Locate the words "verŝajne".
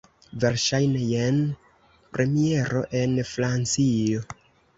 0.43-1.01